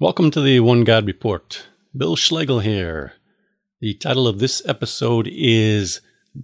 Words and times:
Welcome 0.00 0.30
to 0.30 0.40
the 0.40 0.60
One 0.60 0.84
God 0.84 1.08
Report. 1.08 1.66
Bill 1.96 2.14
Schlegel 2.14 2.60
here. 2.60 3.14
The 3.80 3.94
title 3.94 4.28
of 4.28 4.38
this 4.38 4.62
episode 4.64 5.28
is 5.28 6.00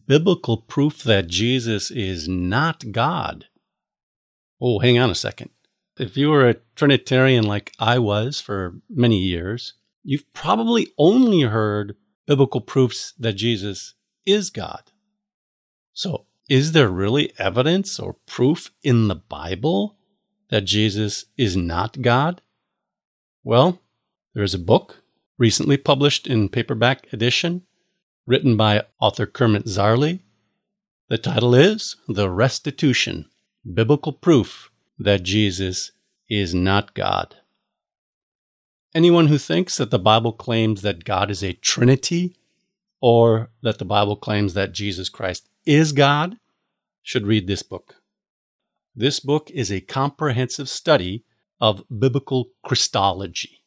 Biblical 0.09 0.57
Proof 0.57 1.04
That 1.04 1.29
Jesus 1.29 1.93
is 1.93 2.29
Not 2.29 2.90
God. 2.90 3.45
Oh, 4.61 4.80
hang 4.80 4.98
on 4.98 5.09
a 5.09 5.14
second. 5.14 5.51
If 6.01 6.17
you 6.17 6.30
were 6.30 6.48
a 6.48 6.57
Trinitarian 6.75 7.45
like 7.45 7.72
I 7.79 8.00
was 8.00 8.40
for 8.40 8.80
many 8.90 9.18
years, 9.18 9.75
you've 10.02 10.32
probably 10.32 10.89
only 10.98 11.43
heard 11.43 11.95
biblical 12.27 12.61
proofs 12.61 13.14
that 13.21 13.34
Jesus 13.34 13.95
is 14.27 14.50
God. 14.50 14.91
So, 15.93 16.27
is 16.48 16.73
there 16.73 16.89
really 16.89 17.32
evidence 17.39 18.00
or 18.00 18.16
proof 18.27 18.73
in 18.82 19.07
the 19.07 19.14
Bible 19.14 19.96
that 20.48 20.62
Jesus 20.62 21.27
is 21.36 21.57
not 21.57 22.02
God? 22.02 22.41
Well, 23.46 23.82
there 24.32 24.43
is 24.43 24.54
a 24.54 24.58
book 24.58 25.03
recently 25.36 25.76
published 25.76 26.26
in 26.26 26.48
paperback 26.48 27.12
edition 27.12 27.66
written 28.26 28.57
by 28.57 28.85
author 28.98 29.26
Kermit 29.26 29.66
Zarley. 29.66 30.21
The 31.11 31.18
title 31.18 31.54
is 31.54 31.96
The 32.08 32.30
Restitution 32.30 33.27
Biblical 33.70 34.14
Proof 34.14 34.70
That 34.98 35.25
Jesus 35.25 35.92
is 36.27 36.55
Not 36.55 36.94
God. 36.94 37.36
Anyone 38.94 39.27
who 39.27 39.36
thinks 39.36 39.77
that 39.77 39.91
the 39.91 39.98
Bible 39.98 40.33
claims 40.33 40.80
that 40.80 41.05
God 41.05 41.30
is 41.30 41.44
a 41.44 41.52
Trinity 41.52 42.38
or 43.02 43.50
that 43.62 43.77
the 43.77 43.84
Bible 43.84 44.16
claims 44.16 44.55
that 44.55 44.72
Jesus 44.72 45.11
Christ 45.11 45.50
is 45.66 45.92
God 45.92 46.38
should 47.02 47.27
read 47.27 47.47
this 47.47 47.62
book. 47.62 47.97
This 48.97 49.20
book 49.20 49.50
is 49.50 49.70
a 49.70 49.83
comprehensive 49.83 50.70
study 50.70 51.24
of 51.64 51.83
biblical 51.89 52.50
Christology. 52.62 53.62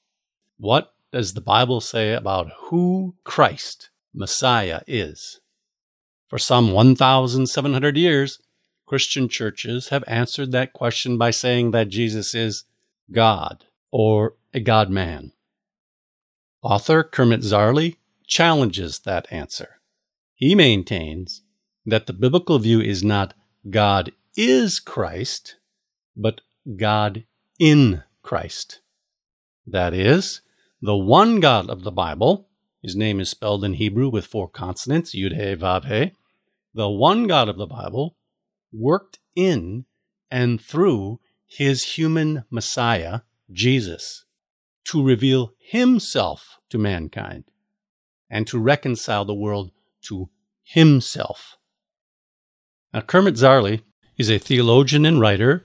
What 0.59 0.93
does 1.11 1.33
the 1.33 1.41
Bible 1.41 1.81
say 1.81 2.13
about 2.13 2.51
who 2.65 3.15
Christ, 3.23 3.89
Messiah, 4.13 4.81
is? 4.85 5.39
For 6.27 6.37
some 6.37 6.73
1,700 6.73 7.97
years, 7.97 8.37
Christian 8.85 9.27
churches 9.27 9.89
have 9.89 10.03
answered 10.05 10.51
that 10.51 10.73
question 10.73 11.17
by 11.17 11.31
saying 11.31 11.71
that 11.71 11.89
Jesus 11.89 12.35
is 12.35 12.65
God 13.11 13.65
or 13.89 14.35
a 14.53 14.59
God 14.59 14.91
man. 14.91 15.31
Author 16.61 17.01
Kermit 17.01 17.41
Zarley 17.41 17.95
challenges 18.27 18.99
that 19.05 19.25
answer. 19.31 19.79
He 20.35 20.53
maintains 20.53 21.41
that 21.83 22.05
the 22.05 22.13
biblical 22.13 22.59
view 22.59 22.79
is 22.79 23.03
not 23.03 23.33
God 23.71 24.11
is 24.35 24.79
Christ, 24.79 25.55
but 26.15 26.41
God 26.75 27.23
in 27.59 28.03
Christ. 28.21 28.81
That 29.65 29.93
is, 29.93 30.41
the 30.81 30.95
one 30.95 31.39
God 31.39 31.69
of 31.69 31.83
the 31.83 31.91
Bible, 31.91 32.47
his 32.81 32.95
name 32.95 33.19
is 33.19 33.29
spelled 33.29 33.63
in 33.63 33.73
Hebrew 33.73 34.09
with 34.09 34.25
four 34.25 34.47
consonants, 34.47 35.15
Yud 35.15 35.33
He 35.35 35.55
Vav 35.55 35.85
He, 35.85 36.13
the 36.73 36.89
one 36.89 37.27
God 37.27 37.49
of 37.49 37.57
the 37.57 37.65
Bible 37.65 38.15
worked 38.71 39.19
in 39.35 39.85
and 40.29 40.61
through 40.61 41.19
his 41.47 41.95
human 41.95 42.43
Messiah, 42.49 43.21
Jesus, 43.51 44.25
to 44.85 45.03
reveal 45.03 45.53
himself 45.59 46.59
to 46.69 46.77
mankind 46.77 47.45
and 48.29 48.45
to 48.47 48.59
reconcile 48.59 49.25
the 49.25 49.33
world 49.33 49.71
to 50.01 50.29
himself. 50.63 51.57
Now, 52.93 53.01
Kermit 53.01 53.35
Zarley 53.35 53.81
is 54.17 54.29
a 54.29 54.37
theologian 54.37 55.05
and 55.05 55.19
writer 55.19 55.63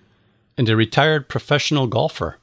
and 0.56 0.68
a 0.68 0.76
retired 0.76 1.28
professional 1.28 1.86
golfer. 1.86 2.38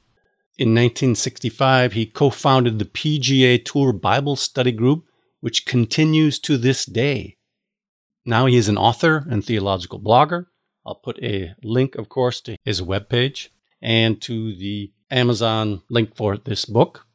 In 0.57 0.69
1965, 0.69 1.93
he 1.93 2.05
co 2.05 2.29
founded 2.29 2.79
the 2.79 2.85
PGA 2.85 3.63
Tour 3.63 3.93
Bible 3.93 4.35
Study 4.35 4.71
Group, 4.71 5.05
which 5.39 5.65
continues 5.65 6.39
to 6.39 6.57
this 6.57 6.85
day. 6.85 7.37
Now 8.25 8.45
he 8.45 8.57
is 8.57 8.67
an 8.67 8.77
author 8.77 9.25
and 9.29 9.43
theological 9.43 9.99
blogger. 9.99 10.47
I'll 10.85 10.95
put 10.95 11.21
a 11.23 11.53
link, 11.63 11.95
of 11.95 12.09
course, 12.09 12.41
to 12.41 12.57
his 12.63 12.81
webpage 12.81 13.49
and 13.81 14.21
to 14.21 14.55
the 14.55 14.91
Amazon 15.09 15.81
link 15.89 16.15
for 16.15 16.37
this 16.37 16.65
book. 16.65 17.05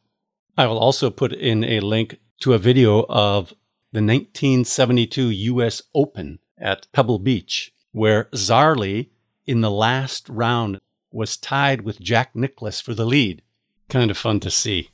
I 0.57 0.67
will 0.67 0.79
also 0.79 1.11
put 1.11 1.33
in 1.33 1.65
a 1.65 1.81
link 1.81 2.19
to 2.41 2.53
a 2.53 2.59
video 2.59 3.05
of 3.09 3.51
the 3.93 4.01
1972 4.01 5.31
U.S. 5.31 5.83
Open 5.95 6.39
at 6.59 6.87
Pebble 6.93 7.19
Beach, 7.19 7.73
where 7.93 8.25
Zarley, 8.35 9.11
in 9.47 9.61
the 9.61 9.71
last 9.71 10.29
round, 10.29 10.81
was 11.15 11.37
tied 11.37 11.83
with 11.83 12.01
Jack 12.01 12.35
Nicklaus 12.35 12.81
for 12.81 12.93
the 12.93 13.07
lead. 13.07 13.43
Kind 13.89 14.11
of 14.11 14.19
fun 14.19 14.41
to 14.41 14.51
see. 14.51 14.91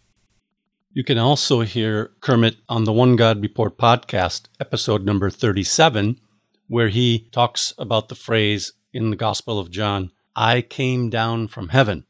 You 0.92 1.02
can 1.02 1.18
also 1.18 1.60
hear 1.62 2.12
Kermit 2.20 2.56
on 2.68 2.84
the 2.84 2.92
One 2.92 3.16
God 3.16 3.40
Report 3.40 3.78
podcast, 3.78 4.42
episode 4.60 5.04
number 5.04 5.30
37, 5.30 6.20
where 6.68 6.88
he 6.88 7.28
talks 7.32 7.72
about 7.78 8.08
the 8.08 8.14
phrase 8.14 8.72
in 8.92 9.10
the 9.10 9.16
Gospel 9.16 9.58
of 9.58 9.70
John, 9.70 10.10
I 10.36 10.62
came 10.62 11.10
down 11.10 11.48
from 11.48 11.68
heaven. 11.68 12.06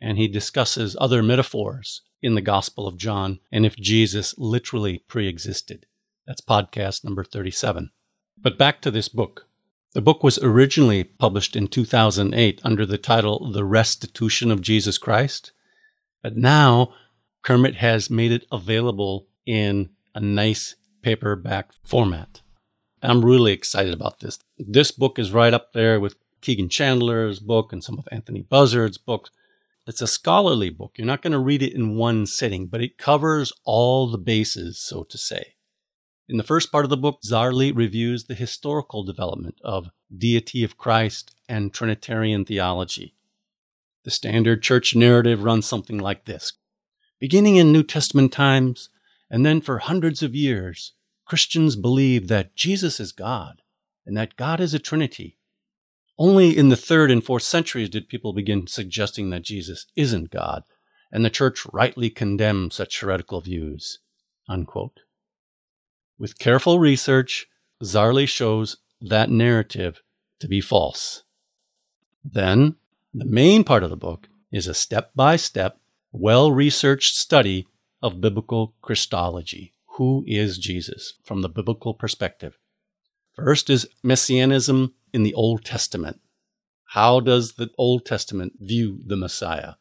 And 0.00 0.18
he 0.18 0.28
discusses 0.28 0.96
other 1.00 1.22
metaphors 1.22 2.02
in 2.20 2.34
the 2.34 2.40
Gospel 2.40 2.86
of 2.86 2.96
John 2.96 3.40
and 3.50 3.64
if 3.64 3.76
Jesus 3.76 4.34
literally 4.38 4.98
pre 5.08 5.26
existed. 5.28 5.86
That's 6.26 6.40
podcast 6.40 7.04
number 7.04 7.24
37. 7.24 7.90
But 8.40 8.58
back 8.58 8.80
to 8.82 8.90
this 8.90 9.08
book. 9.08 9.46
The 9.94 10.00
book 10.00 10.22
was 10.22 10.38
originally 10.38 11.04
published 11.04 11.54
in 11.54 11.68
2008 11.68 12.62
under 12.64 12.86
the 12.86 12.96
title 12.96 13.52
The 13.52 13.64
Restitution 13.64 14.50
of 14.50 14.62
Jesus 14.62 14.96
Christ, 14.96 15.52
but 16.22 16.34
now 16.34 16.94
Kermit 17.42 17.76
has 17.76 18.08
made 18.08 18.32
it 18.32 18.46
available 18.50 19.26
in 19.44 19.90
a 20.14 20.20
nice 20.20 20.76
paperback 21.02 21.72
format. 21.84 22.40
I'm 23.02 23.22
really 23.22 23.52
excited 23.52 23.92
about 23.92 24.20
this. 24.20 24.38
This 24.58 24.92
book 24.92 25.18
is 25.18 25.30
right 25.30 25.52
up 25.52 25.74
there 25.74 26.00
with 26.00 26.16
Kegan 26.40 26.70
Chandler's 26.70 27.38
book 27.38 27.70
and 27.70 27.84
some 27.84 27.98
of 27.98 28.08
Anthony 28.10 28.40
Buzzard's 28.40 28.96
books. 28.96 29.30
It's 29.86 30.00
a 30.00 30.06
scholarly 30.06 30.70
book. 30.70 30.92
You're 30.96 31.06
not 31.06 31.20
going 31.20 31.32
to 31.32 31.38
read 31.38 31.62
it 31.62 31.74
in 31.74 31.96
one 31.96 32.24
sitting, 32.24 32.66
but 32.66 32.80
it 32.80 32.96
covers 32.96 33.52
all 33.64 34.10
the 34.10 34.16
bases, 34.16 34.78
so 34.78 35.02
to 35.02 35.18
say. 35.18 35.54
In 36.28 36.36
the 36.36 36.44
first 36.44 36.70
part 36.70 36.84
of 36.84 36.90
the 36.90 36.96
book, 36.96 37.20
Zarley 37.24 37.72
reviews 37.74 38.24
the 38.24 38.34
historical 38.34 39.02
development 39.02 39.56
of 39.64 39.90
deity 40.16 40.62
of 40.62 40.78
Christ 40.78 41.34
and 41.48 41.72
Trinitarian 41.72 42.44
theology. 42.44 43.16
The 44.04 44.10
standard 44.10 44.62
church 44.62 44.94
narrative 44.94 45.42
runs 45.42 45.66
something 45.66 45.98
like 45.98 46.24
this 46.24 46.54
Beginning 47.18 47.56
in 47.56 47.72
New 47.72 47.82
Testament 47.82 48.32
times, 48.32 48.88
and 49.30 49.44
then 49.44 49.60
for 49.60 49.78
hundreds 49.78 50.22
of 50.22 50.34
years, 50.34 50.94
Christians 51.26 51.76
believe 51.76 52.28
that 52.28 52.54
Jesus 52.56 53.00
is 53.00 53.12
God 53.12 53.62
and 54.04 54.16
that 54.16 54.36
God 54.36 54.60
is 54.60 54.74
a 54.74 54.78
Trinity. 54.78 55.38
Only 56.18 56.56
in 56.56 56.68
the 56.68 56.76
third 56.76 57.10
and 57.10 57.24
fourth 57.24 57.42
centuries 57.42 57.88
did 57.88 58.08
people 58.08 58.32
begin 58.32 58.66
suggesting 58.66 59.30
that 59.30 59.42
Jesus 59.42 59.86
isn't 59.96 60.30
God, 60.30 60.64
and 61.10 61.24
the 61.24 61.30
church 61.30 61.64
rightly 61.72 62.10
condemned 62.10 62.72
such 62.72 63.00
heretical 63.00 63.40
views. 63.40 64.00
Unquote. 64.48 65.00
With 66.22 66.38
careful 66.38 66.78
research, 66.78 67.48
Zarley 67.82 68.28
shows 68.28 68.76
that 69.00 69.28
narrative 69.28 70.04
to 70.38 70.46
be 70.46 70.60
false. 70.60 71.24
Then, 72.24 72.76
the 73.12 73.24
main 73.24 73.64
part 73.64 73.82
of 73.82 73.90
the 73.90 73.96
book 73.96 74.28
is 74.52 74.68
a 74.68 74.72
step 74.72 75.10
by 75.16 75.34
step, 75.34 75.78
well 76.12 76.52
researched 76.52 77.16
study 77.16 77.66
of 78.00 78.20
biblical 78.20 78.72
Christology. 78.82 79.72
Who 79.96 80.22
is 80.28 80.58
Jesus 80.58 81.14
from 81.24 81.42
the 81.42 81.48
biblical 81.48 81.92
perspective? 81.92 82.56
First 83.34 83.68
is 83.68 83.88
Messianism 84.04 84.94
in 85.12 85.24
the 85.24 85.34
Old 85.34 85.64
Testament. 85.64 86.20
How 86.90 87.18
does 87.18 87.54
the 87.54 87.70
Old 87.76 88.06
Testament 88.06 88.52
view 88.60 89.00
the 89.04 89.16
Messiah? 89.16 89.72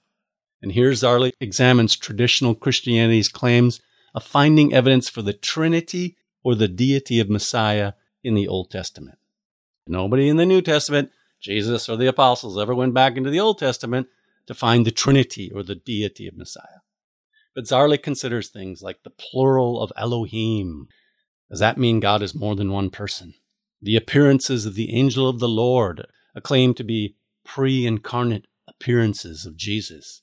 And 0.60 0.72
here 0.72 0.90
Zarley 0.94 1.34
examines 1.40 1.96
traditional 1.96 2.56
Christianity's 2.56 3.30
claims 3.30 3.80
of 4.16 4.24
finding 4.24 4.74
evidence 4.74 5.08
for 5.08 5.22
the 5.22 5.34
Trinity 5.34 6.18
or 6.44 6.56
the 6.56 6.68
deity 6.68 7.20
of 7.20 7.30
Messiah 7.30 7.94
in 8.24 8.34
the 8.34 8.48
Old 8.48 8.72
Testament. 8.72 9.18
Nobody 9.88 10.30
in 10.30 10.38
the 10.38 10.46
New 10.46 10.62
Testament, 10.62 11.12
Jesus 11.40 11.90
or 11.90 11.98
the 11.98 12.08
apostles, 12.08 12.58
ever 12.58 12.74
went 12.76 12.94
back 12.94 13.18
into 13.18 13.30
the 13.30 13.40
Old 13.40 13.60
Testament 13.60 14.08
to 14.48 14.54
find 14.54 14.86
the 14.86 14.92
Trinity 14.92 15.52
or 15.52 15.64
the 15.64 15.76
deity 15.76 16.28
of 16.28 16.38
Messiah. 16.38 16.82
But 17.54 17.66
Zarley 17.66 18.02
considers 18.02 18.50
things 18.50 18.82
like 18.82 19.04
the 19.04 19.10
plural 19.10 19.82
of 19.82 19.92
Elohim. 19.98 20.88
Does 21.50 21.60
that 21.60 21.78
mean 21.78 22.00
God 22.00 22.22
is 22.22 22.34
more 22.34 22.56
than 22.56 22.72
one 22.72 22.90
person? 22.90 23.34
The 23.82 23.98
appearances 23.98 24.66
of 24.66 24.76
the 24.76 24.94
angel 24.94 25.28
of 25.28 25.40
the 25.40 25.50
Lord, 25.50 26.06
a 26.36 26.42
claim 26.42 26.74
to 26.76 26.84
be 26.84 27.16
pre 27.44 27.86
incarnate 27.86 28.48
appearances 28.68 29.46
of 29.46 29.58
Jesus. 29.58 30.22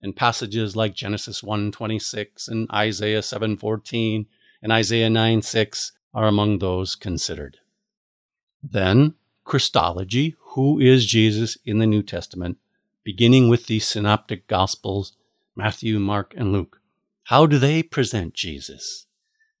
And 0.00 0.16
passages 0.16 0.76
like 0.76 0.94
Genesis 0.94 1.42
1:26 1.42 2.48
and 2.48 2.70
Isaiah 2.72 3.20
7:14 3.20 4.26
and 4.62 4.72
Isaiah 4.72 5.10
9 5.10 5.42
6 5.42 5.92
are 6.12 6.26
among 6.26 6.58
those 6.58 6.94
considered. 6.94 7.58
Then, 8.62 9.14
Christology, 9.44 10.36
who 10.50 10.78
is 10.78 11.06
Jesus 11.06 11.56
in 11.64 11.78
the 11.78 11.86
New 11.86 12.02
Testament, 12.02 12.58
beginning 13.04 13.48
with 13.48 13.66
the 13.66 13.78
Synoptic 13.78 14.46
Gospels, 14.46 15.14
Matthew, 15.56 15.98
Mark, 15.98 16.34
and 16.36 16.52
Luke. 16.52 16.80
How 17.24 17.46
do 17.46 17.58
they 17.58 17.82
present 17.82 18.34
Jesus? 18.34 19.06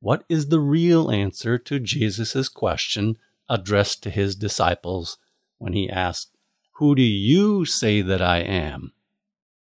What 0.00 0.24
is 0.28 0.48
the 0.48 0.60
real 0.60 1.10
answer 1.10 1.58
to 1.58 1.78
Jesus' 1.78 2.48
question 2.48 3.16
addressed 3.48 4.02
to 4.02 4.10
his 4.10 4.36
disciples 4.36 5.18
when 5.58 5.72
he 5.72 5.90
asked, 5.90 6.36
Who 6.72 6.94
do 6.94 7.02
you 7.02 7.64
say 7.64 8.02
that 8.02 8.22
I 8.22 8.38
am? 8.38 8.92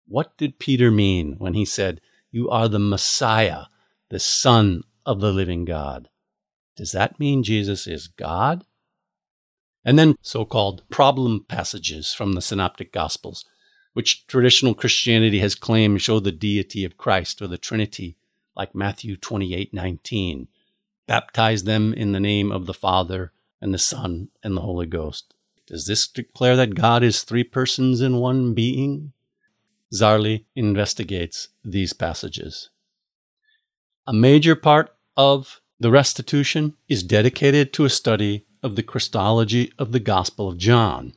What 0.07 0.37
did 0.37 0.59
Peter 0.59 0.91
mean 0.91 1.35
when 1.37 1.53
he 1.53 1.65
said, 1.65 2.01
You 2.31 2.49
are 2.49 2.67
the 2.67 2.79
Messiah, 2.79 3.65
the 4.09 4.19
Son 4.19 4.83
of 5.05 5.19
the 5.19 5.31
living 5.31 5.65
God? 5.65 6.09
Does 6.75 6.91
that 6.91 7.19
mean 7.19 7.43
Jesus 7.43 7.87
is 7.87 8.07
God? 8.07 8.65
And 9.85 9.99
then 9.99 10.15
so 10.21 10.45
called 10.45 10.83
problem 10.89 11.45
passages 11.47 12.13
from 12.13 12.33
the 12.33 12.41
Synoptic 12.41 12.91
Gospels, 12.91 13.45
which 13.93 14.25
traditional 14.27 14.73
Christianity 14.73 15.39
has 15.39 15.55
claimed 15.55 16.01
show 16.01 16.19
the 16.19 16.31
deity 16.31 16.83
of 16.83 16.97
Christ 16.97 17.41
or 17.41 17.47
the 17.47 17.57
Trinity 17.57 18.17
like 18.55 18.73
Matthew 18.73 19.15
28 19.15 19.73
19. 19.73 20.47
Baptize 21.07 21.63
them 21.63 21.93
in 21.93 22.11
the 22.11 22.19
name 22.19 22.51
of 22.51 22.65
the 22.65 22.73
Father 22.73 23.31
and 23.61 23.73
the 23.73 23.77
Son 23.79 24.29
and 24.43 24.57
the 24.57 24.61
Holy 24.61 24.87
Ghost. 24.87 25.33
Does 25.67 25.85
this 25.85 26.07
declare 26.07 26.55
that 26.55 26.75
God 26.75 27.03
is 27.03 27.23
three 27.23 27.43
persons 27.43 28.01
in 28.01 28.17
one 28.17 28.53
being? 28.53 29.13
Zarley 29.93 30.45
investigates 30.55 31.49
these 31.63 31.93
passages. 31.93 32.69
A 34.07 34.13
major 34.13 34.55
part 34.55 34.94
of 35.17 35.61
the 35.79 35.91
restitution 35.91 36.75
is 36.87 37.03
dedicated 37.03 37.73
to 37.73 37.85
a 37.85 37.89
study 37.89 38.45
of 38.63 38.75
the 38.75 38.83
Christology 38.83 39.71
of 39.77 39.91
the 39.91 39.99
Gospel 39.99 40.49
of 40.49 40.57
John, 40.57 41.13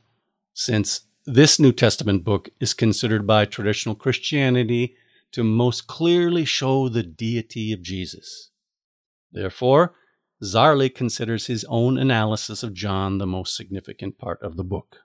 since 0.53 1.01
this 1.25 1.59
New 1.59 1.71
Testament 1.71 2.23
book 2.23 2.49
is 2.59 2.73
considered 2.73 3.25
by 3.25 3.45
traditional 3.45 3.95
Christianity 3.95 4.95
to 5.31 5.43
most 5.43 5.87
clearly 5.87 6.45
show 6.45 6.89
the 6.89 7.03
deity 7.03 7.71
of 7.71 7.81
Jesus. 7.81 8.51
Therefore, 9.31 9.93
Zarley 10.43 10.93
considers 10.93 11.47
his 11.47 11.65
own 11.65 11.97
analysis 11.97 12.63
of 12.63 12.73
John 12.73 13.17
the 13.17 13.27
most 13.27 13.55
significant 13.55 14.17
part 14.17 14.41
of 14.41 14.55
the 14.55 14.63
book. 14.63 14.97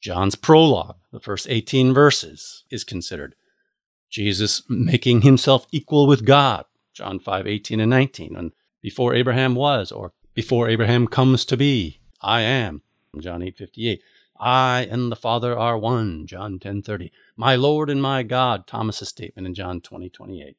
John's 0.00 0.34
prologue, 0.34 0.96
the 1.12 1.20
first 1.20 1.46
18 1.48 1.94
verses, 1.94 2.64
is 2.70 2.84
considered. 2.84 3.34
Jesus 4.10 4.62
making 4.68 5.22
himself 5.22 5.66
equal 5.72 6.06
with 6.06 6.24
God, 6.24 6.64
John 6.94 7.18
5, 7.18 7.46
18 7.46 7.80
and 7.80 7.90
19, 7.90 8.36
and 8.36 8.52
before 8.80 9.14
Abraham 9.14 9.54
was, 9.54 9.90
or 9.90 10.12
before 10.32 10.68
Abraham 10.68 11.06
comes 11.08 11.44
to 11.46 11.56
be, 11.56 12.00
I 12.22 12.42
am, 12.42 12.82
John 13.18 13.42
8, 13.42 13.56
58. 13.56 14.00
I 14.38 14.86
and 14.90 15.10
the 15.12 15.16
Father 15.16 15.56
are 15.56 15.78
one, 15.78 16.26
John 16.26 16.58
10:30. 16.58 17.10
My 17.36 17.56
Lord 17.56 17.88
and 17.90 18.02
my 18.02 18.22
God, 18.22 18.66
Thomas's 18.66 19.08
statement 19.08 19.46
in 19.46 19.54
John 19.54 19.80
20:28. 19.80 20.12
20, 20.12 20.56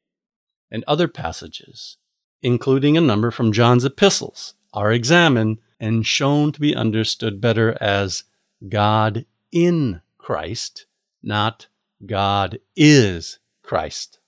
and 0.70 0.84
other 0.86 1.08
passages, 1.08 1.96
including 2.42 2.96
a 2.96 3.00
number 3.00 3.30
from 3.30 3.52
John's 3.52 3.84
epistles, 3.84 4.54
are 4.72 4.92
examined 4.92 5.58
and 5.78 6.06
shown 6.06 6.52
to 6.52 6.60
be 6.60 6.74
understood 6.74 7.40
better 7.40 7.76
as 7.80 8.24
God 8.68 9.26
in 9.52 10.00
Christ, 10.18 10.86
not 11.22 11.68
God 12.04 12.58
is 12.74 13.38
Christ. 13.62 14.18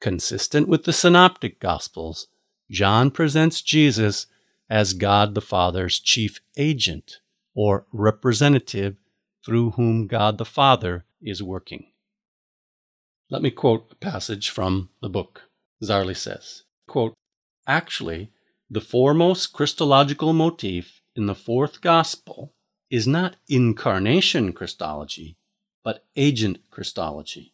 Consistent 0.00 0.68
with 0.68 0.84
the 0.84 0.92
synoptic 0.92 1.60
gospels, 1.60 2.28
John 2.70 3.10
presents 3.10 3.62
Jesus 3.62 4.26
as 4.68 4.92
God 4.92 5.34
the 5.34 5.40
Father's 5.40 5.98
chief 5.98 6.40
agent 6.56 7.20
or 7.54 7.86
representative 7.92 8.96
through 9.44 9.72
whom 9.72 10.06
God 10.06 10.38
the 10.38 10.44
Father 10.44 11.04
is 11.22 11.42
working. 11.42 11.86
Let 13.30 13.42
me 13.42 13.50
quote 13.50 13.88
a 13.90 13.94
passage 13.94 14.50
from 14.50 14.90
the 15.00 15.08
book. 15.08 15.42
Zarley 15.82 16.16
says, 16.16 16.64
quote, 16.86 17.14
Actually, 17.66 18.30
the 18.70 18.80
foremost 18.80 19.52
Christological 19.52 20.32
motif 20.32 21.00
in 21.16 21.26
the 21.26 21.34
fourth 21.34 21.80
gospel 21.80 22.54
is 22.90 23.06
not 23.06 23.36
incarnation 23.48 24.52
Christology, 24.52 25.36
but 25.82 26.04
agent 26.16 26.58
Christology. 26.70 27.53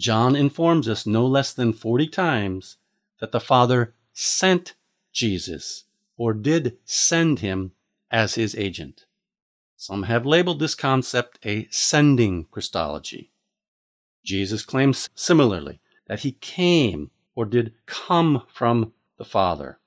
John 0.00 0.34
informs 0.34 0.88
us 0.88 1.06
no 1.06 1.26
less 1.26 1.52
than 1.52 1.74
40 1.74 2.08
times 2.08 2.78
that 3.20 3.32
the 3.32 3.40
Father 3.40 3.94
sent 4.14 4.74
Jesus, 5.12 5.84
or 6.16 6.32
did 6.32 6.78
send 6.84 7.40
him 7.40 7.72
as 8.10 8.34
his 8.34 8.54
agent. 8.54 9.04
Some 9.76 10.04
have 10.04 10.24
labeled 10.24 10.58
this 10.58 10.74
concept 10.74 11.38
a 11.44 11.68
sending 11.70 12.46
Christology. 12.50 13.30
Jesus 14.24 14.64
claims 14.64 15.08
similarly 15.14 15.80
that 16.06 16.20
he 16.20 16.32
came 16.32 17.10
or 17.34 17.44
did 17.44 17.74
come 17.86 18.42
from 18.48 18.92
the 19.18 19.24
Father. 19.24 19.80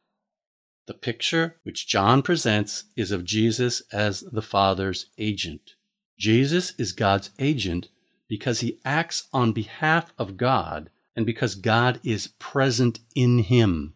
The 0.85 0.93
picture 0.93 1.57
which 1.63 1.87
John 1.87 2.21
presents 2.21 2.85
is 2.95 3.11
of 3.11 3.25
Jesus 3.25 3.81
as 3.91 4.21
the 4.21 4.41
Father's 4.41 5.07
agent. 5.17 5.73
Jesus 6.17 6.73
is 6.77 6.91
God's 6.91 7.31
agent 7.39 7.89
because 8.33 8.61
he 8.61 8.79
acts 8.83 9.27
on 9.31 9.51
behalf 9.51 10.11
of 10.17 10.37
God 10.37 10.89
and 11.15 11.23
because 11.23 11.53
God 11.53 11.99
is 12.03 12.33
present 12.39 12.99
in 13.13 13.37
him. 13.37 13.93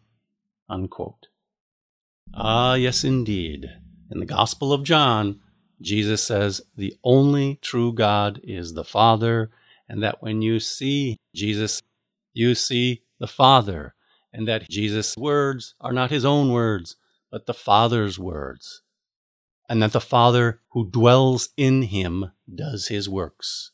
Unquote. 0.70 1.26
Ah, 2.32 2.74
yes, 2.74 3.02
indeed. 3.02 3.68
In 4.12 4.20
the 4.20 4.26
Gospel 4.26 4.72
of 4.72 4.84
John, 4.84 5.40
Jesus 5.80 6.22
says 6.22 6.60
the 6.76 6.94
only 7.02 7.58
true 7.62 7.92
God 7.92 8.40
is 8.44 8.74
the 8.74 8.84
Father, 8.84 9.50
and 9.88 10.04
that 10.04 10.22
when 10.22 10.40
you 10.40 10.60
see 10.60 11.16
Jesus, 11.34 11.82
you 12.32 12.54
see 12.54 13.02
the 13.18 13.26
Father, 13.26 13.96
and 14.32 14.46
that 14.46 14.70
Jesus' 14.70 15.16
words 15.16 15.74
are 15.80 15.92
not 15.92 16.12
his 16.12 16.24
own 16.24 16.52
words, 16.52 16.94
but 17.28 17.46
the 17.46 17.54
Father's 17.54 18.20
words, 18.20 18.82
and 19.68 19.82
that 19.82 19.90
the 19.90 20.00
Father 20.00 20.60
who 20.68 20.88
dwells 20.88 21.48
in 21.56 21.82
him 21.82 22.30
does 22.48 22.86
his 22.86 23.08
works. 23.08 23.72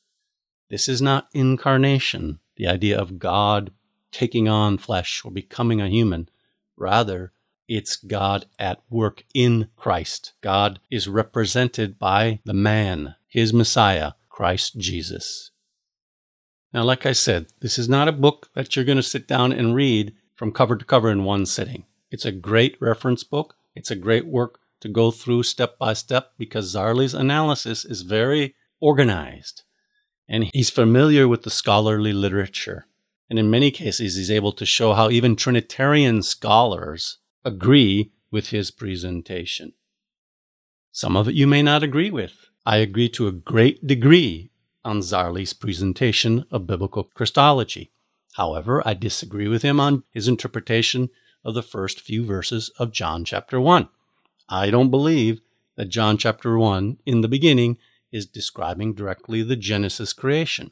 This 0.75 0.89
is 0.89 1.01
not 1.01 1.29
incarnation, 1.33 2.41
the 2.57 2.67
idea 2.67 2.99
of 2.99 3.21
God 3.21 3.71
taking 4.11 4.49
on 4.49 4.77
flesh 4.77 5.23
or 5.25 5.31
becoming 5.31 5.81
a 5.81 5.89
human. 5.89 6.29
Rather, 6.77 7.33
it's 7.69 7.95
God 7.95 8.47
at 8.59 8.83
work 8.91 9.23
in 9.33 9.69
Christ. 9.77 10.33
God 10.41 10.81
is 10.91 11.07
represented 11.07 11.97
by 11.97 12.41
the 12.45 12.55
man, 12.55 13.15
his 13.29 13.53
Messiah, 13.53 14.15
Christ 14.29 14.77
Jesus. 14.77 15.53
Now, 16.73 16.83
like 16.83 17.07
I 17.07 17.13
said, 17.13 17.47
this 17.61 17.79
is 17.79 17.89
not 17.89 18.09
a 18.09 18.13
book 18.13 18.49
that 18.55 18.75
you're 18.75 18.85
going 18.85 18.97
to 18.97 19.03
sit 19.05 19.29
down 19.29 19.53
and 19.53 19.77
read 19.77 20.13
from 20.35 20.51
cover 20.51 20.75
to 20.75 20.85
cover 20.85 21.09
in 21.09 21.23
one 21.23 21.47
sitting. 21.47 21.85
It's 22.11 22.25
a 22.25 22.33
great 22.33 22.77
reference 22.81 23.23
book. 23.23 23.55
It's 23.77 23.93
a 23.93 23.95
great 23.95 24.27
work 24.27 24.59
to 24.81 24.89
go 24.89 25.13
through 25.13 25.45
step 25.45 25.79
by 25.79 25.93
step 25.93 26.33
because 26.37 26.75
Zarley's 26.75 27.15
analysis 27.15 27.85
is 27.85 28.03
very 28.03 28.57
organized 28.81 29.63
and 30.29 30.51
he's 30.53 30.71
familiar 30.71 31.29
with 31.29 31.43
the 31.43 31.51
scholarly 31.51 32.13
literature. 32.13 32.87
And 33.31 33.39
in 33.39 33.51
many 33.51 33.71
cases, 33.71 34.17
he's 34.17 34.31
able 34.31 34.53
to 34.53 34.67
show 34.67 34.93
how 34.93 35.11
even 35.11 35.37
Trinitarian 35.37 36.23
scholars 36.23 37.19
agree 37.45 38.13
with 38.31 38.49
his 38.51 38.71
presentation. 38.71 39.73
Some 40.93 41.17
of 41.17 41.29
it 41.29 41.35
you 41.35 41.47
may 41.47 41.63
not 41.63 41.83
agree 41.83 42.11
with. 42.11 42.47
I 42.67 42.79
agree 42.79 43.09
to 43.11 43.29
a 43.29 43.33
great 43.33 43.87
degree 43.87 44.51
on 44.85 45.01
Zarley's 45.01 45.53
presentation 45.53 46.45
of 46.51 46.67
biblical 46.67 47.05
Christology. 47.05 47.91
However, 48.35 48.83
I 48.87 48.95
disagree 48.95 49.49
with 49.49 49.63
him 49.63 49.81
on 49.81 50.05
his 50.11 50.29
interpretation 50.29 51.11
of 51.45 51.55
the 51.55 51.63
first 51.63 52.01
few 52.01 52.25
verses 52.25 52.71
of 52.79 52.93
John 52.93 53.25
chapter 53.25 53.61
1. 53.61 53.89
I 54.49 54.71
don't 54.71 54.91
believe 54.91 55.41
that 55.77 55.89
John 55.89 56.17
chapter 56.17 56.59
1, 56.59 56.99
in 57.07 57.21
the 57.21 57.29
beginning, 57.29 57.79
is 58.15 58.27
describing 58.27 58.95
directly 58.95 59.43
the 59.43 59.57
Genesis 59.57 60.13
creation. 60.13 60.71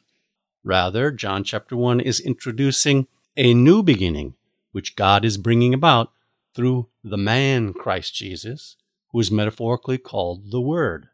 Rather, 0.63 1.11
John 1.11 1.43
chapter 1.43 1.77
1 1.77 2.01
is 2.01 2.21
introducing 2.21 3.09
a 3.37 3.53
new 3.53 3.83
beginning, 3.83 4.35
which 4.71 4.95
God 4.95 5.25
is 5.25 5.37
bringing 5.37 5.75
about 5.75 6.13
through 6.55 6.87
the 7.03 7.17
man 7.17 7.73
Christ 7.73 8.15
Jesus, 8.15 8.77
who 9.11 9.19
is 9.19 9.33
metaphorically 9.33 9.99
called 9.99 10.53
the 10.53 10.61
Word. 10.61 11.09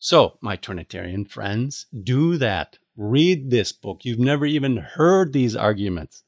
So, 0.00 0.36
my 0.40 0.56
Trinitarian 0.56 1.24
friends, 1.24 1.86
do 2.02 2.36
that. 2.38 2.78
Read 2.96 3.50
this 3.50 3.70
book. 3.70 4.04
You've 4.04 4.18
never 4.18 4.46
even 4.46 4.78
heard 4.78 5.32
these 5.32 5.54
arguments. 5.54 6.24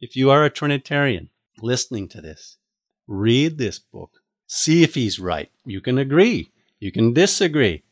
If 0.00 0.14
you 0.14 0.30
are 0.30 0.44
a 0.44 0.50
Trinitarian 0.50 1.30
listening 1.60 2.06
to 2.10 2.20
this, 2.20 2.58
read 3.08 3.58
this 3.58 3.80
book. 3.80 4.22
See 4.46 4.84
if 4.84 4.94
he's 4.94 5.18
right. 5.18 5.50
You 5.64 5.80
can 5.80 5.98
agree. 5.98 6.52
You 6.78 6.92
can 6.92 7.12
disagree. 7.12 7.82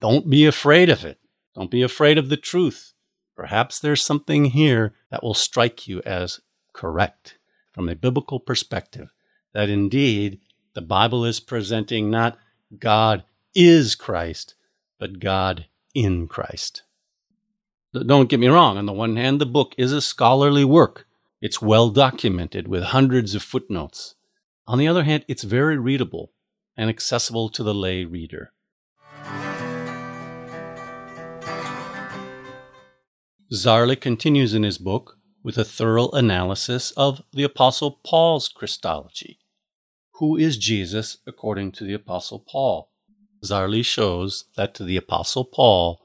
Don't 0.00 0.28
be 0.28 0.46
afraid 0.46 0.88
of 0.88 1.04
it. 1.04 1.18
Don't 1.54 1.70
be 1.70 1.82
afraid 1.82 2.18
of 2.18 2.28
the 2.28 2.36
truth. 2.36 2.92
Perhaps 3.34 3.80
there's 3.80 4.04
something 4.04 4.46
here 4.46 4.94
that 5.10 5.22
will 5.22 5.34
strike 5.34 5.86
you 5.88 6.02
as 6.04 6.40
correct 6.72 7.38
from 7.72 7.88
a 7.88 7.94
biblical 7.94 8.40
perspective 8.40 9.08
that 9.52 9.68
indeed 9.70 10.40
the 10.74 10.82
Bible 10.82 11.24
is 11.24 11.40
presenting 11.40 12.10
not 12.10 12.38
God 12.78 13.24
is 13.54 13.94
Christ, 13.94 14.54
but 14.98 15.18
God 15.18 15.66
in 15.94 16.28
Christ. 16.28 16.82
Don't 17.94 18.28
get 18.28 18.40
me 18.40 18.48
wrong, 18.48 18.76
on 18.76 18.84
the 18.84 18.92
one 18.92 19.16
hand, 19.16 19.40
the 19.40 19.46
book 19.46 19.74
is 19.78 19.92
a 19.92 20.02
scholarly 20.02 20.64
work. 20.64 21.06
It's 21.40 21.62
well 21.62 21.88
documented 21.88 22.68
with 22.68 22.82
hundreds 22.84 23.34
of 23.34 23.42
footnotes. 23.42 24.14
On 24.66 24.78
the 24.78 24.88
other 24.88 25.04
hand, 25.04 25.24
it's 25.28 25.44
very 25.44 25.78
readable 25.78 26.32
and 26.76 26.90
accessible 26.90 27.48
to 27.50 27.62
the 27.62 27.74
lay 27.74 28.04
reader. 28.04 28.52
Zarley 33.52 34.00
continues 34.00 34.54
in 34.54 34.64
his 34.64 34.76
book 34.76 35.18
with 35.44 35.56
a 35.56 35.64
thorough 35.64 36.08
analysis 36.10 36.90
of 36.92 37.22
the 37.32 37.44
Apostle 37.44 38.00
Paul's 38.04 38.48
Christology. 38.48 39.38
Who 40.14 40.36
is 40.36 40.58
Jesus 40.58 41.18
according 41.28 41.72
to 41.72 41.84
the 41.84 41.94
Apostle 41.94 42.40
Paul? 42.40 42.90
Zarley 43.44 43.84
shows 43.84 44.46
that 44.56 44.74
to 44.74 44.84
the 44.84 44.96
Apostle 44.96 45.44
Paul, 45.44 46.00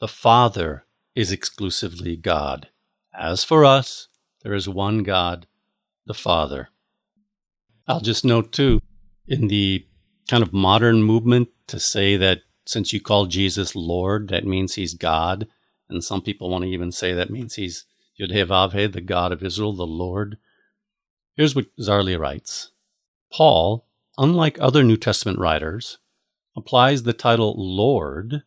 the 0.00 0.08
Father 0.08 0.86
is 1.14 1.30
exclusively 1.30 2.16
God. 2.16 2.68
As 3.12 3.44
for 3.44 3.66
us, 3.66 4.08
there 4.42 4.54
is 4.54 4.66
one 4.66 5.02
God, 5.02 5.46
the 6.06 6.14
Father. 6.14 6.70
I'll 7.86 8.00
just 8.00 8.24
note 8.24 8.52
too, 8.52 8.80
in 9.28 9.48
the 9.48 9.86
kind 10.30 10.42
of 10.42 10.54
modern 10.54 11.02
movement 11.02 11.48
to 11.66 11.78
say 11.78 12.16
that 12.16 12.40
since 12.64 12.94
you 12.94 13.00
call 13.02 13.26
Jesus 13.26 13.76
Lord, 13.76 14.28
that 14.28 14.46
means 14.46 14.76
he's 14.76 14.94
God. 14.94 15.46
And 15.90 16.04
some 16.04 16.22
people 16.22 16.50
want 16.50 16.64
to 16.64 16.70
even 16.70 16.92
say 16.92 17.12
that 17.12 17.30
means 17.30 17.54
he's 17.54 17.86
Yudhevavhe, 18.20 18.92
the 18.92 19.00
God 19.00 19.32
of 19.32 19.42
Israel, 19.42 19.72
the 19.72 19.86
Lord. 19.86 20.38
Here's 21.36 21.54
what 21.54 21.74
Zarley 21.78 22.18
writes 22.18 22.72
Paul, 23.32 23.86
unlike 24.18 24.58
other 24.60 24.82
New 24.82 24.96
Testament 24.96 25.38
writers, 25.38 25.98
applies 26.56 27.02
the 27.02 27.12
title 27.12 27.54
Lord 27.56 28.42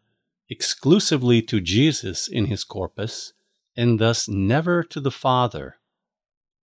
exclusively 0.49 1.41
to 1.41 1.61
Jesus 1.61 2.27
in 2.27 2.45
his 2.45 2.63
corpus 2.63 3.33
and 3.75 3.99
thus 3.99 4.27
never 4.27 4.83
to 4.83 4.99
the 4.99 5.11
Father. 5.11 5.77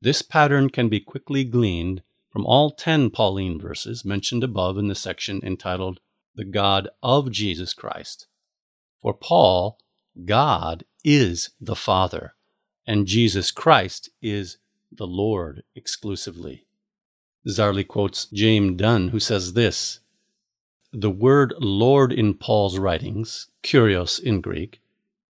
This 0.00 0.22
pattern 0.22 0.70
can 0.70 0.88
be 0.88 1.00
quickly 1.00 1.44
gleaned 1.44 2.02
from 2.30 2.46
all 2.46 2.70
10 2.70 3.10
Pauline 3.10 3.60
verses 3.60 4.04
mentioned 4.04 4.44
above 4.44 4.78
in 4.78 4.88
the 4.88 4.94
section 4.94 5.40
entitled 5.42 6.00
The 6.36 6.44
God 6.44 6.88
of 7.02 7.32
Jesus 7.32 7.74
Christ. 7.74 8.28
For 9.02 9.12
Paul, 9.12 9.78
God 10.24 10.84
is 11.04 11.50
the 11.60 11.76
Father, 11.76 12.34
and 12.86 13.06
Jesus 13.06 13.50
Christ 13.50 14.10
is 14.20 14.58
the 14.90 15.06
Lord 15.06 15.62
exclusively. 15.74 16.66
Zarley 17.48 17.86
quotes 17.86 18.26
James 18.26 18.76
Dunn, 18.76 19.08
who 19.08 19.20
says 19.20 19.54
this 19.54 20.00
The 20.92 21.10
word 21.10 21.54
Lord 21.58 22.12
in 22.12 22.34
Paul's 22.34 22.78
writings, 22.78 23.48
kurios 23.62 24.20
in 24.20 24.40
Greek, 24.40 24.80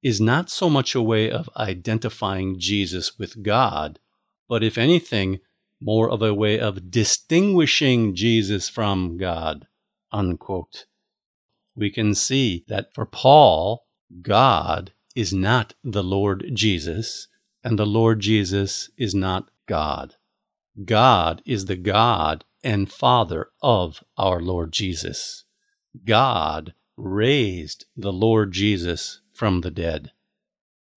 is 0.03 0.21
not 0.21 0.49
so 0.51 0.71
much 0.71 0.95
a 0.95 1.03
way 1.03 1.31
of 1.31 1.51
identifying 1.57 2.59
Jesus 2.59 3.19
with 3.19 3.43
God, 3.43 3.99
but 4.49 4.63
if 4.63 4.79
anything, 4.79 5.41
more 5.81 6.11
of 6.11 6.23
a 6.23 6.35
way 6.35 6.59
of 6.59 6.91
distinguishing 6.91 8.15
Jesus 8.15 8.69
from 8.69 9.17
God. 9.17 9.67
Unquote. 10.11 10.87
We 11.77 11.91
can 11.91 12.15
see 12.15 12.65
that 12.69 12.93
for 12.95 13.07
Paul, 13.07 13.85
God 14.23 14.93
is 15.15 15.33
not 15.33 15.75
the 15.83 16.03
Lord 16.03 16.51
Jesus, 16.53 17.29
and 17.65 17.79
the 17.79 17.87
Lord 17.87 18.21
Jesus 18.21 18.91
is 18.97 19.15
not 19.15 19.51
God. 19.67 20.15
God 20.85 21.43
is 21.45 21.67
the 21.67 21.77
God 21.77 22.45
and 22.63 22.91
Father 22.91 23.49
of 23.63 24.03
our 24.17 24.41
Lord 24.41 24.73
Jesus. 24.73 25.45
God 26.05 26.75
raised 26.97 27.87
the 27.97 28.13
Lord 28.13 28.53
Jesus 28.53 29.21
from 29.33 29.61
the 29.61 29.71
dead. 29.71 30.13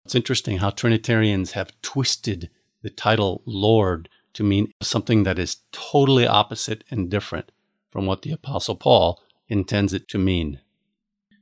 It's 0.04 0.14
interesting 0.14 0.58
how 0.58 0.70
Trinitarians 0.70 1.52
have 1.52 1.72
twisted 1.82 2.50
the 2.82 2.90
title 2.90 3.42
Lord 3.44 4.08
to 4.34 4.42
mean 4.42 4.72
something 4.80 5.24
that 5.24 5.38
is 5.38 5.58
totally 5.72 6.26
opposite 6.26 6.84
and 6.90 7.10
different 7.10 7.52
from 7.88 8.06
what 8.06 8.22
the 8.22 8.32
Apostle 8.32 8.76
Paul 8.76 9.20
intends 9.48 9.92
it 9.92 10.08
to 10.08 10.18
mean. 10.18 10.60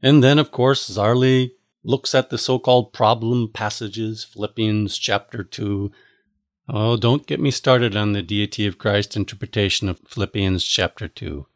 And 0.02 0.22
then, 0.22 0.38
of 0.38 0.50
course, 0.50 0.88
Zarley 0.88 1.52
looks 1.88 2.14
at 2.14 2.28
the 2.28 2.36
so 2.36 2.58
called 2.58 2.92
problem 2.92 3.48
passages, 3.48 4.22
Philippians 4.22 4.98
chapter 4.98 5.42
2. 5.42 5.90
Oh, 6.68 6.98
don't 6.98 7.26
get 7.26 7.40
me 7.40 7.50
started 7.50 7.96
on 7.96 8.12
the 8.12 8.20
deity 8.20 8.66
of 8.66 8.76
Christ 8.76 9.16
interpretation 9.16 9.88
of 9.88 9.98
Philippians 10.06 10.64
chapter 10.64 11.08
2. 11.08 11.46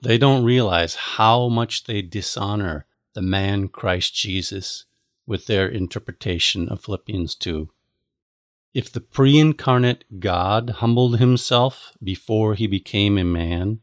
They 0.00 0.16
don't 0.16 0.42
realize 0.42 0.94
how 0.94 1.50
much 1.50 1.84
they 1.84 2.00
dishonor 2.00 2.86
the 3.12 3.20
man 3.20 3.68
Christ 3.68 4.14
Jesus 4.14 4.86
with 5.26 5.46
their 5.46 5.68
interpretation 5.68 6.66
of 6.70 6.82
Philippians 6.82 7.34
2. 7.34 7.68
If 8.72 8.90
the 8.90 9.02
pre 9.02 9.38
incarnate 9.38 10.18
God 10.18 10.76
humbled 10.80 11.18
himself 11.18 11.92
before 12.02 12.54
he 12.54 12.66
became 12.66 13.18
a 13.18 13.24
man, 13.24 13.80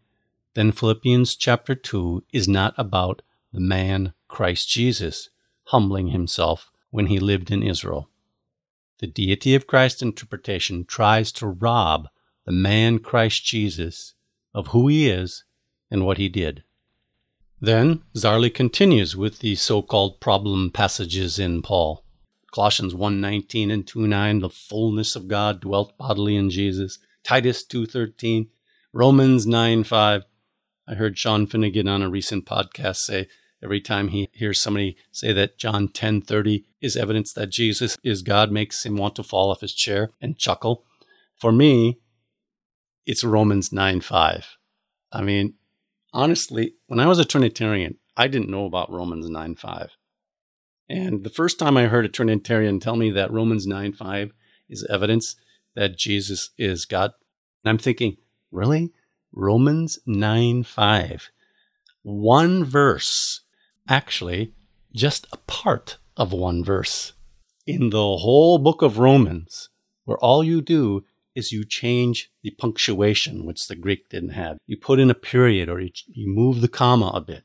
then 0.56 0.72
Philippians 0.72 1.36
chapter 1.36 1.76
2 1.76 2.24
is 2.34 2.48
not 2.48 2.74
about 2.76 3.22
the 3.54 3.62
man 3.62 4.14
Christ 4.28 4.68
Jesus 4.68 5.30
humbling 5.72 6.10
himself 6.10 6.70
when 6.90 7.08
he 7.08 7.18
lived 7.18 7.50
in 7.50 7.64
Israel. 7.64 8.10
The 9.00 9.08
deity 9.08 9.56
of 9.56 9.68
Christ 9.68 10.02
interpretation 10.02 10.86
tries 10.86 11.32
to 11.34 11.48
rob 11.48 12.08
the 12.46 12.52
man 12.52 13.00
Christ 13.00 13.46
Jesus 13.46 14.14
of 14.54 14.68
who 14.68 14.90
he 14.90 15.10
is 15.10 15.46
and 15.90 16.06
what 16.06 16.18
he 16.18 16.28
did. 16.30 16.64
Then 17.60 18.04
Zarley 18.16 18.54
continues 18.54 19.16
with 19.16 19.40
the 19.40 19.56
so 19.56 19.82
called 19.82 20.20
problem 20.20 20.72
passages 20.72 21.40
in 21.40 21.62
Paul. 21.62 22.04
Colossians 22.54 22.94
1:19 22.94 23.72
and 23.72 23.86
2:9, 23.88 24.42
the 24.42 24.50
fullness 24.50 25.16
of 25.16 25.30
God 25.30 25.62
dwelt 25.62 25.98
bodily 25.98 26.36
in 26.36 26.50
Jesus. 26.50 27.00
Titus 27.24 27.64
2:13, 27.64 28.50
Romans 28.92 29.46
9:5. 29.46 30.26
I 30.86 30.96
heard 30.96 31.18
Sean 31.18 31.48
Finnegan 31.48 31.88
on 31.88 32.02
a 32.02 32.10
recent 32.10 32.46
podcast 32.46 32.98
say 32.98 33.30
every 33.64 33.82
time 33.82 34.10
he 34.10 34.30
hears 34.34 34.60
somebody 34.60 34.98
say 35.12 35.34
that 35.34 35.58
John 35.58 35.88
10:30 35.88 36.66
is 36.82 36.96
evidence 36.96 37.34
that 37.34 37.50
Jesus 37.50 37.98
is 38.04 38.22
God 38.22 38.52
makes 38.52 38.86
him 38.86 38.98
want 38.98 39.16
to 39.16 39.24
fall 39.24 39.52
off 39.52 39.62
his 39.62 39.74
chair 39.74 40.12
and 40.22 40.38
chuckle. 40.38 40.86
For 41.36 41.52
me, 41.52 42.00
it's 43.06 43.24
Romans 43.24 43.70
9:5. 43.72 44.58
I 45.12 45.22
mean, 45.22 45.56
honestly, 46.14 46.76
when 46.88 47.00
I 47.00 47.08
was 47.08 47.20
a 47.20 47.26
Trinitarian, 47.26 47.98
I 48.16 48.28
didn't 48.28 48.50
know 48.50 48.66
about 48.66 48.92
Romans 48.92 49.30
9:5. 49.30 49.90
And 50.90 51.24
the 51.24 51.30
first 51.30 51.58
time 51.58 51.78
I 51.78 51.88
heard 51.88 52.06
a 52.06 52.10
Trinitarian 52.10 52.80
tell 52.80 52.96
me 52.96 53.12
that 53.12 53.32
Romans 53.32 53.66
9:5 53.66 54.32
is 54.70 54.86
evidence 54.90 55.36
that 55.76 55.98
Jesus 55.98 56.50
is 56.58 56.86
God, 56.86 57.12
I'm 57.64 57.78
thinking, 57.78 58.18
really? 58.52 58.92
Romans 59.32 60.00
9 60.06 60.64
5. 60.64 61.30
One 62.04 62.64
verse, 62.64 63.41
actually, 63.92 64.54
just 64.94 65.28
a 65.32 65.38
part 65.38 65.98
of 66.16 66.32
one 66.32 66.64
verse 66.64 67.14
in 67.68 67.90
the 67.90 68.18
whole 68.18 68.58
book 68.58 68.82
of 68.82 68.98
Romans, 68.98 69.70
where 70.06 70.18
all 70.18 70.44
you 70.44 70.62
do 70.62 71.04
is 71.36 71.52
you 71.52 71.64
change 71.64 72.32
the 72.42 72.52
punctuation, 72.52 73.46
which 73.46 73.68
the 73.68 73.76
Greek 73.76 74.10
didn't 74.10 74.30
have. 74.30 74.58
You 74.66 74.78
put 74.78 75.00
in 75.00 75.10
a 75.10 75.16
period 75.16 75.70
or 75.70 75.80
you, 75.80 75.92
you 76.08 76.28
move 76.28 76.62
the 76.62 76.68
comma 76.68 77.12
a 77.14 77.22
bit 77.22 77.44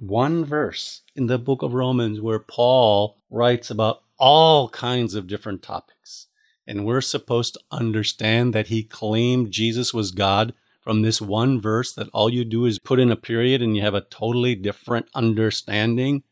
one 0.00 0.44
verse 0.44 1.02
in 1.14 1.26
the 1.26 1.38
book 1.38 1.62
of 1.62 1.74
Romans 1.74 2.20
where 2.20 2.38
Paul 2.38 3.18
writes 3.28 3.70
about 3.70 4.02
all 4.18 4.70
kinds 4.70 5.14
of 5.14 5.26
different 5.26 5.62
topics. 5.62 6.26
And 6.66 6.86
we're 6.86 7.02
supposed 7.02 7.54
to 7.54 7.60
understand 7.70 8.54
that 8.54 8.68
he 8.68 8.82
claimed 8.82 9.50
Jesus 9.50 9.92
was 9.92 10.10
God 10.10 10.54
from 10.90 11.02
this 11.02 11.22
one 11.22 11.60
verse 11.60 11.92
that 11.92 12.08
all 12.12 12.28
you 12.28 12.44
do 12.44 12.66
is 12.66 12.80
put 12.80 12.98
in 12.98 13.12
a 13.12 13.16
period 13.16 13.62
and 13.62 13.76
you 13.76 13.82
have 13.82 13.94
a 13.94 14.00
totally 14.00 14.56
different 14.56 15.06
understanding. 15.14 16.24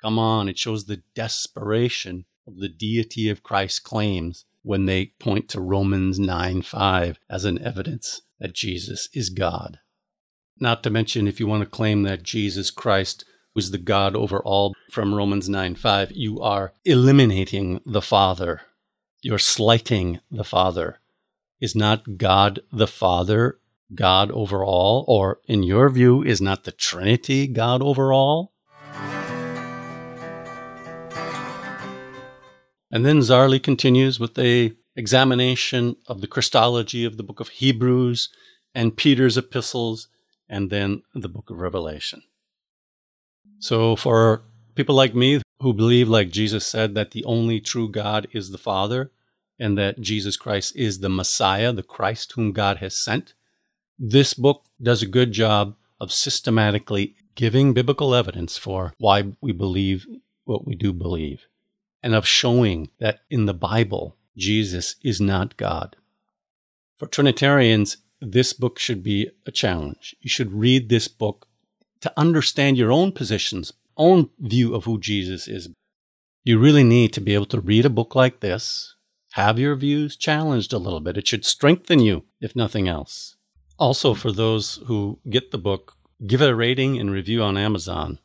Come 0.00 0.18
on, 0.18 0.48
it 0.48 0.56
shows 0.56 0.86
the 0.86 1.02
desperation 1.14 2.24
of 2.46 2.56
the 2.56 2.70
deity 2.70 3.28
of 3.28 3.42
Christ's 3.42 3.78
claims 3.78 4.46
when 4.62 4.86
they 4.86 5.12
point 5.18 5.50
to 5.50 5.60
Romans 5.60 6.18
9 6.18 6.62
5 6.62 7.18
as 7.28 7.44
an 7.44 7.60
evidence 7.60 8.22
that 8.38 8.54
Jesus 8.54 9.10
is 9.12 9.28
God. 9.28 9.80
Not 10.58 10.82
to 10.84 10.88
mention, 10.88 11.28
if 11.28 11.38
you 11.38 11.46
want 11.46 11.62
to 11.62 11.68
claim 11.68 12.02
that 12.04 12.22
Jesus 12.22 12.70
Christ 12.70 13.26
was 13.54 13.70
the 13.70 13.76
God 13.76 14.16
over 14.16 14.38
all 14.38 14.72
from 14.90 15.14
Romans 15.14 15.46
9 15.46 15.74
5, 15.74 16.12
you 16.12 16.40
are 16.40 16.72
eliminating 16.86 17.82
the 17.84 18.00
Father. 18.00 18.62
You're 19.20 19.38
slighting 19.38 20.20
the 20.30 20.42
Father. 20.42 21.00
Is 21.60 21.76
not 21.76 22.16
God 22.16 22.60
the 22.72 22.86
Father 22.86 23.59
God 23.94 24.30
over 24.30 24.64
all? 24.64 25.04
Or, 25.08 25.38
in 25.46 25.62
your 25.62 25.88
view, 25.88 26.22
is 26.22 26.40
not 26.40 26.64
the 26.64 26.72
Trinity 26.72 27.46
God 27.46 27.82
over 27.82 28.12
all? 28.12 28.52
And 32.92 33.06
then 33.06 33.20
Zarley 33.20 33.62
continues 33.62 34.18
with 34.18 34.38
a 34.38 34.72
examination 34.96 35.96
of 36.06 36.20
the 36.20 36.26
Christology 36.26 37.04
of 37.04 37.16
the 37.16 37.22
book 37.22 37.40
of 37.40 37.48
Hebrews 37.48 38.28
and 38.74 38.96
Peter's 38.96 39.36
epistles 39.36 40.08
and 40.48 40.70
then 40.70 41.02
the 41.14 41.28
book 41.28 41.50
of 41.50 41.60
Revelation. 41.60 42.22
So, 43.60 43.94
for 43.94 44.42
people 44.74 44.94
like 44.94 45.14
me 45.14 45.42
who 45.60 45.72
believe, 45.72 46.08
like 46.08 46.30
Jesus 46.30 46.66
said, 46.66 46.94
that 46.94 47.12
the 47.12 47.24
only 47.24 47.60
true 47.60 47.88
God 47.88 48.26
is 48.32 48.50
the 48.50 48.58
Father 48.58 49.12
and 49.58 49.76
that 49.78 50.00
Jesus 50.00 50.36
Christ 50.36 50.74
is 50.74 50.98
the 50.98 51.08
Messiah, 51.08 51.72
the 51.72 51.82
Christ 51.82 52.32
whom 52.32 52.52
God 52.52 52.78
has 52.78 53.02
sent. 53.04 53.34
This 54.02 54.32
book 54.32 54.64
does 54.80 55.02
a 55.02 55.06
good 55.06 55.32
job 55.32 55.76
of 56.00 56.10
systematically 56.10 57.16
giving 57.34 57.74
biblical 57.74 58.14
evidence 58.14 58.56
for 58.56 58.94
why 58.96 59.32
we 59.42 59.52
believe 59.52 60.06
what 60.46 60.66
we 60.66 60.74
do 60.74 60.94
believe 60.94 61.46
and 62.02 62.14
of 62.14 62.26
showing 62.26 62.88
that 62.98 63.20
in 63.28 63.44
the 63.44 63.52
Bible, 63.52 64.16
Jesus 64.38 64.96
is 65.02 65.20
not 65.20 65.58
God. 65.58 65.96
For 66.96 67.08
Trinitarians, 67.08 67.98
this 68.22 68.54
book 68.54 68.78
should 68.78 69.02
be 69.02 69.28
a 69.44 69.50
challenge. 69.50 70.16
You 70.22 70.30
should 70.30 70.50
read 70.50 70.88
this 70.88 71.06
book 71.06 71.46
to 72.00 72.10
understand 72.18 72.78
your 72.78 72.90
own 72.90 73.12
positions, 73.12 73.74
own 73.98 74.30
view 74.38 74.74
of 74.74 74.84
who 74.84 74.98
Jesus 74.98 75.46
is. 75.46 75.68
You 76.42 76.58
really 76.58 76.84
need 76.84 77.12
to 77.12 77.20
be 77.20 77.34
able 77.34 77.44
to 77.46 77.60
read 77.60 77.84
a 77.84 77.90
book 77.90 78.14
like 78.14 78.40
this, 78.40 78.94
have 79.32 79.58
your 79.58 79.74
views 79.74 80.16
challenged 80.16 80.72
a 80.72 80.78
little 80.78 81.00
bit. 81.00 81.18
It 81.18 81.28
should 81.28 81.44
strengthen 81.44 81.98
you, 81.98 82.24
if 82.40 82.56
nothing 82.56 82.88
else. 82.88 83.36
Also, 83.80 84.12
for 84.12 84.30
those 84.30 84.78
who 84.88 85.18
get 85.30 85.52
the 85.52 85.58
book, 85.58 85.96
give 86.26 86.42
it 86.42 86.50
a 86.50 86.54
rating 86.54 86.98
and 86.98 87.10
review 87.10 87.42
on 87.42 87.56
Amazon. 87.56 88.18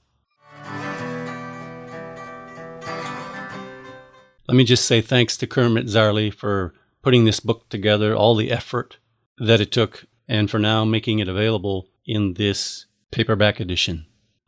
Let 4.48 4.58
me 4.58 4.66
just 4.66 4.84
say 4.84 5.00
thanks 5.00 5.38
to 5.38 5.48
Kermit 5.48 5.86
Zarley 5.86 6.32
for 6.32 6.74
putting 7.02 7.24
this 7.24 7.40
book 7.40 7.70
together, 7.70 8.14
all 8.14 8.36
the 8.36 8.52
effort 8.52 8.98
that 9.38 9.62
it 9.62 9.72
took, 9.72 10.06
and 10.28 10.52
for 10.52 10.60
now 10.60 10.84
making 10.84 11.20
it 11.20 11.30
available 11.30 11.88
in 12.06 12.34
this 12.34 12.88
paperback 13.12 13.62
edition. 13.62 14.08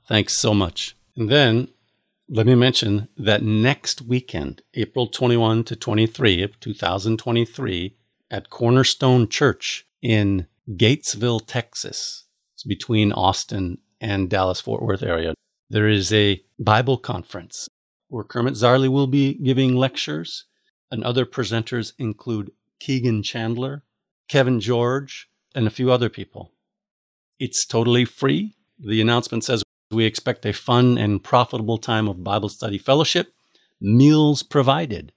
Thanks 0.10 0.38
so 0.38 0.54
much. 0.54 0.98
And 1.16 1.30
then 1.30 1.70
let 2.28 2.46
me 2.46 2.54
mention 2.54 3.08
that 3.16 3.44
next 3.44 4.02
weekend, 4.02 4.62
April 4.74 5.08
21 5.08 5.64
to 5.64 5.76
23 5.78 6.44
of 6.44 6.60
2023, 6.60 7.96
at 8.30 8.50
Cornerstone 8.50 9.30
Church 9.30 9.88
in 10.02 10.48
Gatesville, 10.70 11.42
Texas, 11.46 12.26
it's 12.54 12.64
between 12.64 13.14
Austin 13.14 13.78
and 14.02 14.30
Dallas 14.30 14.60
Fort 14.60 14.82
Worth 14.82 15.02
area, 15.02 15.34
there 15.70 15.88
is 15.88 16.12
a 16.12 16.44
Bible 16.60 16.98
conference 16.98 17.70
where 18.10 18.24
Kermit 18.24 18.54
Zarley 18.54 18.90
will 18.90 19.08
be 19.08 19.34
giving 19.36 19.76
lectures, 19.76 20.46
and 20.92 21.04
other 21.04 21.26
presenters 21.26 21.94
include 21.98 22.52
Kegan 22.80 23.24
Chandler, 23.24 23.84
Kevin 24.30 24.60
George, 24.60 25.30
and 25.54 25.68
a 25.68 25.72
few 25.72 25.92
other 25.92 26.10
people. 26.10 26.54
It's 27.40 27.66
totally 27.66 28.06
free. 28.06 28.56
The 28.80 29.02
announcement 29.02 29.44
says 29.44 29.64
we 29.92 30.06
expect 30.06 30.46
a 30.46 30.54
fun 30.54 30.98
and 30.98 31.24
profitable 31.24 31.78
time 31.78 32.08
of 32.08 32.24
Bible 32.24 32.50
study 32.50 32.78
fellowship, 32.78 33.34
meals 33.80 34.44
provided. 34.44 35.12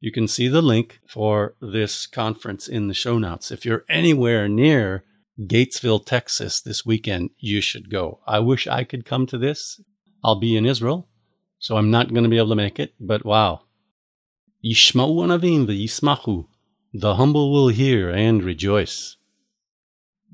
You 0.00 0.12
can 0.12 0.28
see 0.28 0.48
the 0.48 0.62
link 0.62 1.00
for 1.08 1.56
this 1.60 2.06
conference 2.06 2.68
in 2.68 2.88
the 2.88 2.94
show 2.94 3.18
notes. 3.18 3.50
If 3.50 3.64
you're 3.64 3.84
anywhere 3.88 4.48
near 4.48 5.04
Gatesville, 5.40 6.04
Texas 6.04 6.60
this 6.60 6.84
weekend, 6.84 7.30
you 7.38 7.60
should 7.60 7.90
go. 7.90 8.20
I 8.26 8.40
wish 8.40 8.66
I 8.66 8.84
could 8.84 9.04
come 9.04 9.26
to 9.26 9.38
this. 9.38 9.80
I'll 10.22 10.40
be 10.40 10.56
in 10.56 10.66
Israel 10.66 11.08
so 11.58 11.76
I'm 11.76 11.90
not 11.90 12.12
going 12.12 12.24
to 12.24 12.30
be 12.30 12.36
able 12.36 12.50
to 12.50 12.54
make 12.54 12.78
it, 12.78 12.94
but 13.00 13.24
wow. 13.24 13.62
Yishma'u 14.64 15.16
anavim 15.24 15.66
v'yismachu. 15.66 16.46
The 16.92 17.16
humble 17.16 17.52
will 17.52 17.68
hear 17.68 18.10
and 18.10 18.42
rejoice. 18.42 19.16